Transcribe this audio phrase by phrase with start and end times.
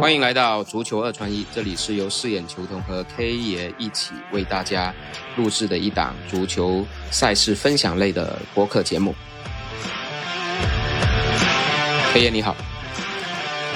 [0.00, 4.94] 欢迎来到足球二传一，这里是由饰演球童和 K 爷一起为大家
[5.36, 9.14] 录制的一档足球赛事分享类的播客节目。
[12.14, 12.56] K 爷你好，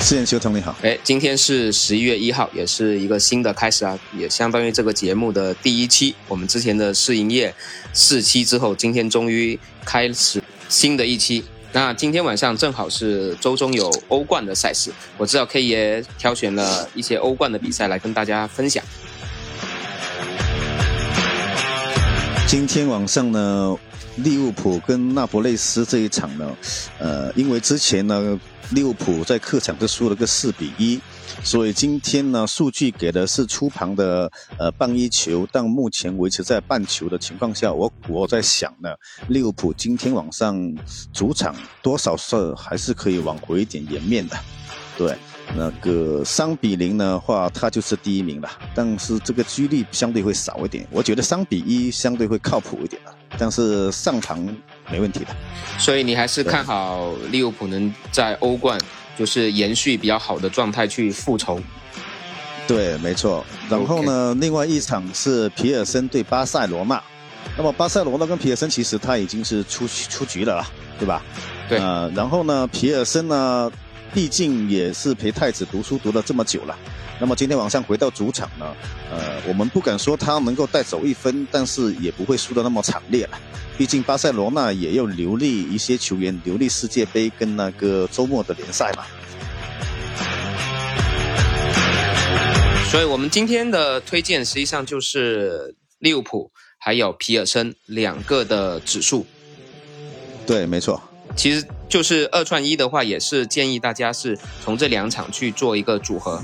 [0.01, 0.75] 饰演球童你好。
[0.81, 6.15] 哎，今天是十一月一号，也是一个新的开始啊，也相当于这个节目的第一期。
[6.27, 7.55] 我们之前的试营业
[7.93, 11.45] 四期之后，今天终于开始新的一期。
[11.75, 18.83] 那今天晚上正好是周中有欧冠的赛事，我知道 K 爷挑选了一些欧冠的比赛来跟大家分享。
[22.57, 23.77] 今天晚上呢，
[24.19, 26.57] 利物浦跟那不勒斯这一场呢，
[27.01, 28.39] 呃，因为之前呢，
[28.71, 31.01] 利物浦在客场就输了个四比一。
[31.43, 38.89] 所以今天呢，数据给的是出盘的呃半一球，但目前维持在半球的情况下，我我在想呢，
[39.27, 40.57] 利物浦今天晚上
[41.13, 44.39] 主场多少是还是可以挽回一点颜面的，
[44.97, 45.17] 对，
[45.57, 54.39] 那个三比零的话，他就是第一名了，但是这个几率相对会少一点，我觉得三比一相对会靠谱一点的，但是上场
[54.91, 55.29] 没问题的，
[55.79, 58.79] 所以你还是看好利物浦能在欧冠。
[59.17, 61.61] 就是延续比较好的状态去复仇，
[62.67, 63.47] 对，没错。
[63.71, 67.01] 然后呢，另外一场是皮尔森对巴塞罗那。
[67.57, 70.67] 那么巴塞罗那跟皮尔森其实他已经是出出局了，
[70.99, 71.23] 对吧？
[71.69, 71.79] 对。
[71.79, 73.71] 呃，然后呢，皮尔森呢，
[74.15, 76.79] 毕竟也是陪太子读书读了这么久了。
[77.21, 78.75] 那么今天晚上回到主场呢，
[79.11, 83.39] 呃，我们不敢说他能够带走一分，但是也不会输的那么惨烈了。
[83.77, 89.05] 毕竟巴塞罗那也要留力一些球员，留力世界杯跟那个周末的联赛嘛。
[92.89, 96.49] 所以我们今天的推荐实际上就是利物浦
[96.79, 99.27] 还有皮尔森两个的指数。
[100.47, 101.03] 对，没错。
[101.35, 106.43] 其实就是二串一的话，也是建议大家是从这两场去做一个组合。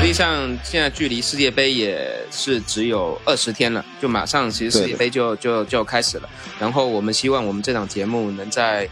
[0.00, 6.28] 实际上，现在距离世界杯也是只有二十天了，就马上其实世界杯就就就要开始了。
[6.58, 8.88] 然后我们希望我们这档节目能在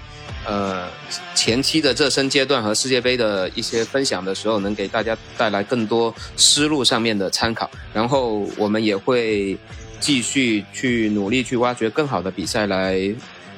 [0.47, 0.87] 呃
[1.35, 7.69] 前期的热身阶段和世界杯的一些分享的时候，能给大家带来更多思路上面的参考。
[7.93, 9.59] 然后我们也会
[10.01, 13.01] 继续去努力去挖掘更好的比赛来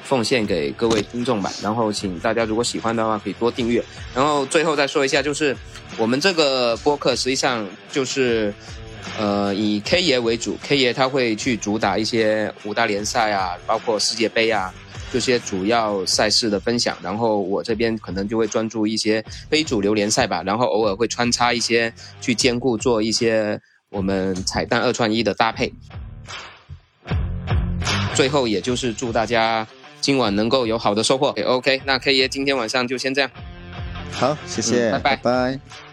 [0.03, 1.51] 奉献给各位听众吧。
[1.61, 3.83] 然后请大家如果喜欢的话，可以多订阅。
[4.13, 5.55] 然后最后再说一下，就是。
[5.97, 8.53] 我们这个播客实际上就是，
[9.19, 14.73] 呃，以 K 爷为主，K 爷他会去主打一些五大联赛啊，包括世界杯啊
[15.11, 23.59] 这些主要赛事的分享，然后我这边可能就会专注一些非主流联赛吧，然后偶尔会穿插一些去兼顾做一些
[23.89, 25.73] 我们彩蛋二串一的搭配。
[28.13, 29.67] 最后，也就是祝大家
[29.99, 31.33] 今晚能够有好的收获。
[31.45, 33.29] OK，那 K 爷今天晚上就先这样。
[34.11, 35.90] 好，谢谢，拜拜拜。